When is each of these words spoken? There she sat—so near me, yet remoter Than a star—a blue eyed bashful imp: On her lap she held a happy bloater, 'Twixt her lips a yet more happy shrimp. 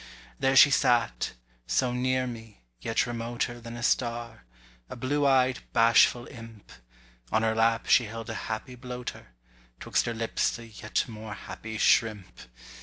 There 0.39 0.55
she 0.55 0.71
sat—so 0.71 1.93
near 1.93 2.25
me, 2.25 2.63
yet 2.79 3.05
remoter 3.05 3.61
Than 3.61 3.77
a 3.77 3.83
star—a 3.83 4.95
blue 4.95 5.27
eyed 5.27 5.59
bashful 5.73 6.25
imp: 6.31 6.71
On 7.31 7.43
her 7.43 7.53
lap 7.53 7.85
she 7.85 8.05
held 8.05 8.27
a 8.31 8.49
happy 8.49 8.73
bloater, 8.73 9.27
'Twixt 9.79 10.07
her 10.07 10.13
lips 10.15 10.57
a 10.57 10.65
yet 10.65 11.05
more 11.07 11.35
happy 11.35 11.77
shrimp. 11.77 12.39